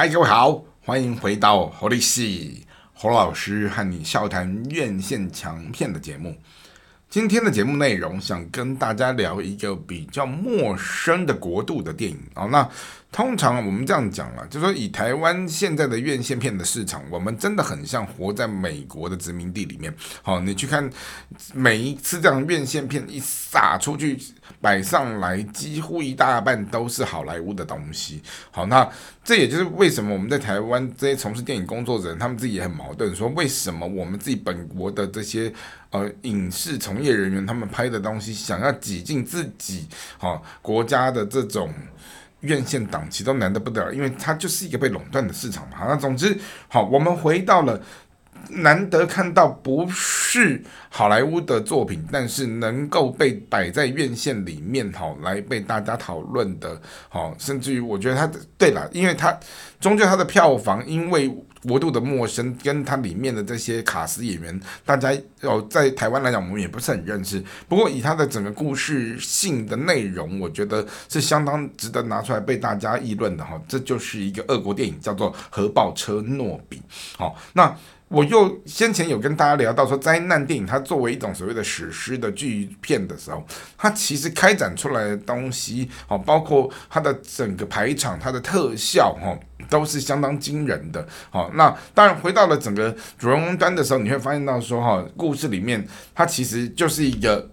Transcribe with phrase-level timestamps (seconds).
[0.00, 6.34] 嗨，各位好，欢迎回到侯立戏侯老师和你笑谈院线强片的节目。
[7.10, 12.48] 今天的节目内容，想跟大家聊一个比较陌生的国度的电影哦。
[12.50, 12.66] 那
[13.12, 19.94] 通常我们这样讲了，就说以台湾现在的院线片的市场，我们真的很像活在美国的殖民地里面。
[20.22, 20.88] 好，你去看
[21.52, 24.18] 每一次这样院线片一撒出去
[24.60, 28.22] 摆上来，几乎一大半都是好莱坞的东西。
[28.50, 28.88] 好，那
[29.22, 35.52] 这也就是为什么我们在台湾这些从事电影工作者，他们自己也很矛盾，说为什么我们自己本国的这些
[35.90, 39.86] 呃影视从业人员，他们拍的东西想要挤进自己
[40.18, 41.72] 好国家的这种。
[42.40, 45.76] 院线档期都难得不得了，因为它就是一个被垄断的市场嘛。
[45.80, 46.34] 那总之，
[46.68, 47.78] 好，我们回到了
[48.52, 59.38] 难得看到不是好莱坞的作品，但是能够被摆在院线里面，好来被大家讨论的，好，甚至于我觉得它对了，因为它
[59.80, 61.34] 终究它的票房，因为。
[61.68, 67.44] 国度的陌生，跟它里面的这些卡司演员，大家哦，在台湾来讲，我们也不是很认识。
[67.68, 73.60] 不过以它的整个故事性的内容，我觉得是相当值得拿出来被大家议论的哈。
[73.68, 76.78] 这就是一个俄国电影，叫做《核爆车诺比》。
[77.18, 77.76] 好，那。
[78.10, 83.46] 我又先前有跟大家聊到说，灾难电影它作为一种所谓的史诗的巨片的时候，
[83.78, 91.06] 它其实开展出来的东西，哦，包括它的整个排场、它的特效，哈，都是相当惊人的。
[91.30, 97.48] 好，那当然回到了整个主人公端的时候，你会发现到说，哈，故事里面它其实就是一个。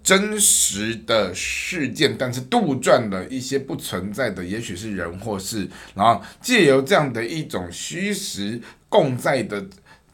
[0.00, 9.66] 真实的事件，但是杜撰了一些不存在的，也许是人或事，然后借由这样的一种虚实共在的。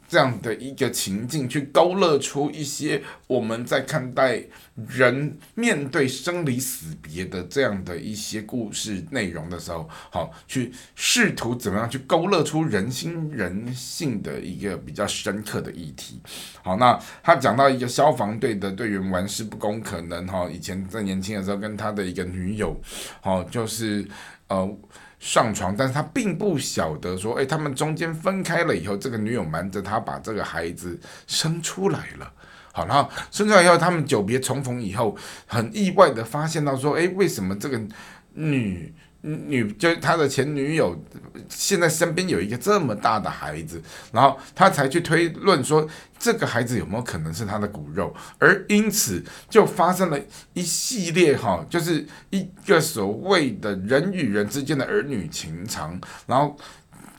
[0.06, 4.40] 这样的一个情境，去勾勒出一些我们在看待
[4.86, 16.20] 人面对生离死别的这样的一些故事内容的时候，好，去试图怎么样去勾勒出人心人性的一个比较深刻的议题。
[16.62, 22.78] 好，那他讲到一个消防队的队员玩世不恭，可能哈以前在年轻的时候跟他的一个女友，
[23.20, 24.06] 好，就是
[24.54, 24.78] 呃。
[25.20, 32.30] 上床，但是他并不晓得说，哎，他们中间分开了以后，这个女友瞒着他把这个孩子生出来了。
[32.74, 35.16] 好，然后生出来以后，他们久别重逢以后，
[35.46, 37.80] 很意外的发现到说，哎，为什么这个
[38.34, 38.92] 女？
[39.24, 41.02] 女就是他的前女友，
[41.48, 50.20] 现在身边有一个这么大的孩子，然后他才去推论说这个孩子有没有可能是他的骨肉，而因此就发生了
[50.52, 56.56] 一系列哈，就是一个所谓的人与人之间的儿女情长，然后。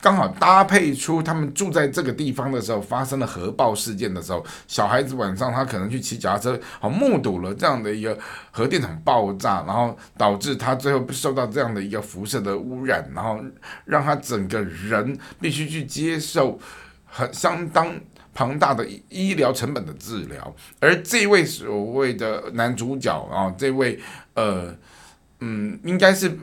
[0.06, 8.16] 刚好搭配出他们住在这个地方的时候，发生了核爆事件的时候，小孩子晚上他可能去骑脚踏车，好目睹了这样的一个
[8.52, 13.40] 核电厂爆炸，然后导致他最后受到这样的一个辐射的污染，然后
[13.84, 16.56] 让他整个人必须去接受
[17.04, 17.92] 很相当
[18.32, 20.54] 庞大的医疗成本的治疗。
[20.78, 23.98] 而这位所谓的男主角啊，这位
[24.34, 24.72] 呃
[25.40, 26.38] 嗯，应该是。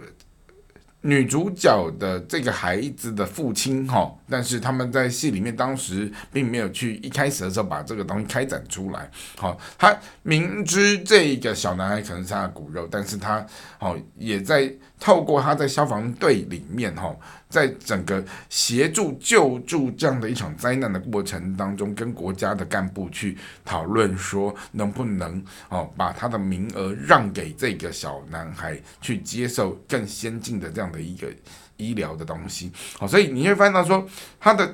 [1.05, 13.45] 女主角的这个孩子的父亲，哈，但是他们在戏里面当时并没有去一开始的时候把这个东西开展出来，好，他明知这个小男孩可能是他的骨肉，但是他，
[13.77, 17.13] 好，也在透过他在消防队里面，哈。
[17.53, 31.31] 在整个协助救助这样的一场灾难的过程当中，跟国家的干部去讨论说，能不能哦把他的名额让给这个小男孩去接受更先进的这样的一个
[31.77, 32.71] 医疗的东西。
[32.97, 34.03] 好，所以你会发现到说，
[34.39, 34.73] 他的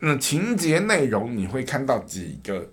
[0.00, 2.70] 嗯情节内容，你会看到几个。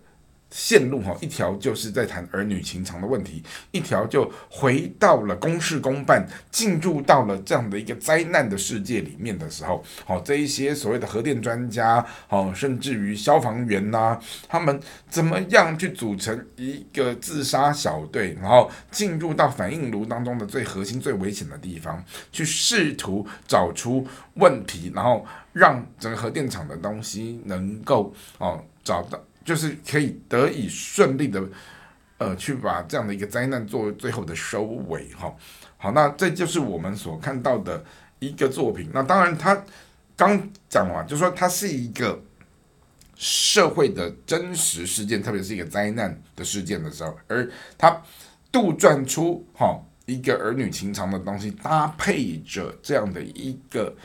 [0.50, 14.80] 线路哈，一条就是在谈儿女情长的问题，一条就回到了公事公办，进入到了这样的一个灾难的世界里面的时候，好，这一些所谓的核电专家，好，甚至于消防员呐，他们
[15.10, 25.24] 怎么样去组成一个自杀小队，然后进入到反应炉当中的最核心、最危险的地方，去试图找出问题，然后
[25.54, 29.20] 让整个核电厂的东西能够哦找到。
[29.44, 31.44] 就是可以得以顺利的，
[32.18, 35.34] 呃，去把这样的一个灾难作为最后的收尾，哈。
[35.78, 37.84] 好，那这就是我们所看到的
[38.20, 38.90] 一个作品。
[38.94, 39.64] 那当然，他
[40.18, 40.38] 刚
[40.68, 42.22] 讲完，就说它是一个
[43.16, 48.04] 社会的真实事件，特别是一个灾难的事件的时候，而他
[48.52, 53.96] 杜撰出哈一个儿女情长的东西，搭配着这样的一个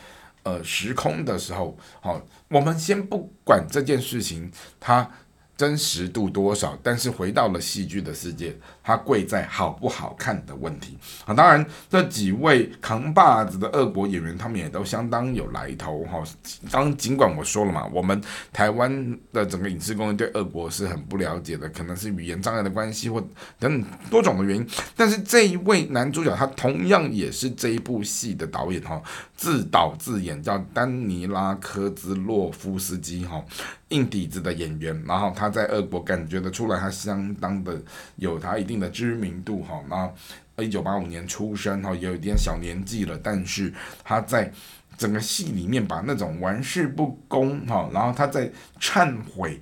[0.45, 4.49] 呃时空的时候，好，我们先不管这件事情，
[4.79, 5.11] 它。
[5.57, 6.79] 真实度多少？
[6.83, 11.33] 但是回到了戏剧的世界，它贵在好不好看的问题啊。
[11.33, 16.23] 当然，这几位扛把子的俄国演员，他们也都相当有来头哈。
[16.71, 18.23] 当尽管我说了嘛，我们
[18.53, 23.19] 台湾的整个影视工业对俄国是很不了解的，可能是语言障碍的关系或
[23.59, 24.69] 等等多种的原因。
[24.95, 29.03] 但是这一位男主角，他同样也是这一部戏的导演哈，
[29.35, 33.43] 自导自演，叫丹尼拉科兹洛夫斯基哈。
[33.91, 37.81] 硬底子的演员，然后他在俄国感觉得出来，他相当的
[38.17, 39.83] 有他一定的知名度哈。
[39.89, 43.73] 那一九八五年出生哈，有一点小年纪了，但是
[44.03, 44.53] 他在
[44.97, 48.51] 整个戏里面把那种玩世不恭哈，然后他在
[48.81, 49.61] 忏悔。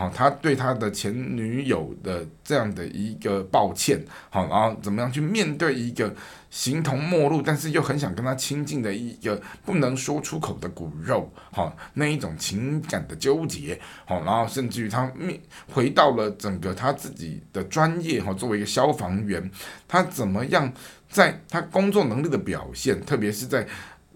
[0.00, 6.10] 好，他对他的前女友的这样的一个抱歉，好，然后怎么样去面对一个
[6.48, 15.38] 形同陌路，但是又很想跟他亲近的一个不能说出口的骨肉，好，那一种情感的纠结，好，然后甚至于他面
[15.70, 19.50] 回到了整个他自己的专业，哈，作为一个消防员，
[19.86, 20.72] 他怎么样
[21.10, 23.66] 在他工作能力的表现，特别是在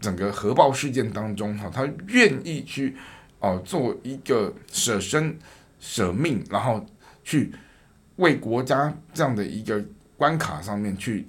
[0.01, 2.97] 整个核爆事件当中，哈，他愿意去
[3.41, 5.39] 哦做一个舍身。
[5.79, 6.85] 舍命，然后
[7.23, 7.53] 去
[8.17, 9.85] 为国家这样的一个
[10.17, 11.29] 关卡上面去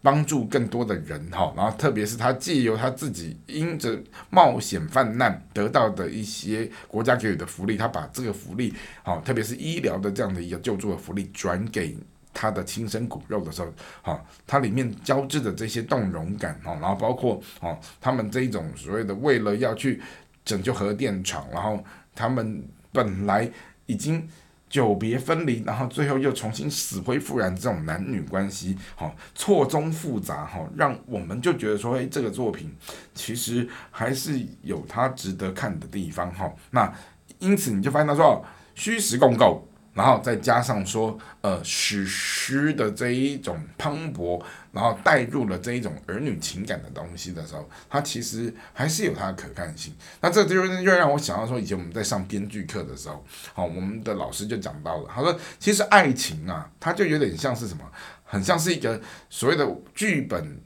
[0.00, 8.74] 帮助更多的人哈，然后特别是他借由他自己因着冒险犯难得到的一些国家给予的福利，他把这个福利
[9.04, 11.96] 好，特别是医疗的这样的一个救助的福利转给
[12.32, 20.00] 他的亲生骨肉的时候，好，它里面交织的这些动容感哈，然后包括哦，他们这一种所谓的为了要去
[20.44, 21.84] 拯救核电厂，然后
[22.14, 23.48] 他们本来。
[23.86, 24.28] 已经
[24.68, 32.74] 久别分离，然后最后又重新死灰复燃，这种男女关系，哈，错综复杂，哈，让我们就觉得说，哎，这个作品
[33.14, 36.50] 其实还是有它值得看的地方，哈。
[36.70, 36.92] 那
[37.38, 38.44] 因此你就发现他说，
[38.74, 39.68] 虚实共构。
[39.94, 44.42] 然后再加上说，呃，史诗的这一种磅礴，
[44.72, 49.94] 然后带入了这一种儿女情感的东西的时候，它其实还是有它的可看性。
[50.20, 57.84] 那这就又让我想到说，以前我们在上编剧课的时候，好，我们的老师就讲到了，他说，其实爱情啊，它就有点像是什么，
[58.24, 60.60] 很像是一个所谓的剧本。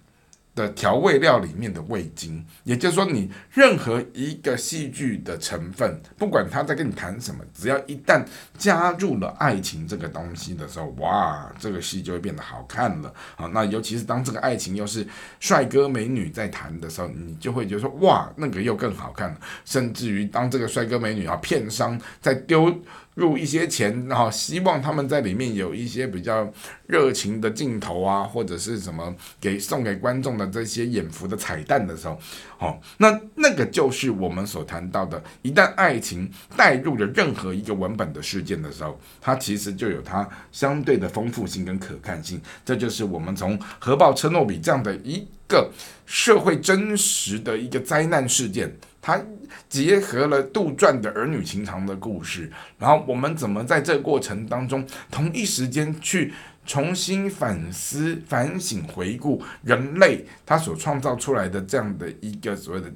[0.57, 8.25] 的调味料里面的味精，也就是说，你任何一个戏剧的成分，不管他在跟你谈什么，只要一旦
[8.57, 13.47] 加入了爱情这个东西的时候，哇，这个戏就会变得好看了啊！
[13.53, 15.07] 那尤其是当这个爱情又是
[15.39, 19.39] 帅哥美女在谈的时候，你就会觉得说，哇，那个又更好看了。
[19.67, 22.75] 甚至于当这个帅哥美女啊，片商在丢。
[23.17, 26.53] 入一些钱，然后希望他们在里面有一些比较
[26.87, 32.19] 热情的镜头啊，或者是什么给送给观众的这些眼福的彩蛋的时候，
[32.59, 42.39] 哦，那那个就是我们所谈到的，一旦爱情带入了任何一个文本的事件的时候，它其实就有它相对的丰富性跟可看性。
[42.67, 45.71] 这就是我们从核爆车诺比这样的一个
[46.05, 48.77] 社会真实的一个灾难事件。
[49.01, 49.25] 它
[49.69, 56.33] 结合了杜撰的儿女情长的故事，然后我们怎么在这过程当中，同一时间去
[56.67, 62.93] 重新反思、反省、回顾人类他所创造出来的这样的一个所谓的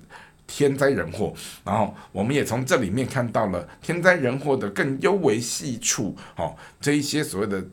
[0.49, 1.33] 天灾人祸，
[1.65, 7.65] 然后我们也从这里面看到了天灾人祸的更幽微细处，哦，这一些所谓的。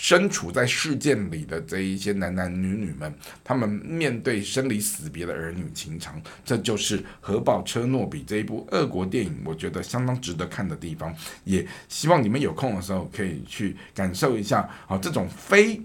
[0.00, 3.14] 身处在事件里的这一些男男女女们，
[3.44, 11.14] 他们面对生离死别的儿女情长，这就是《核爆车诺比》这一部俄国电影，我觉得相当值得看的地方。
[11.44, 15.78] 也希望你们有空的时候可以去感受一下，啊，这种非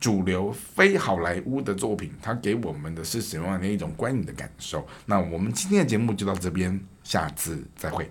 [0.00, 4.88] 主流、非好莱坞的作品，它给我们的是什么样的一种观影的感受？
[5.04, 8.10] 那我们今天的节目就到这边，下次再会。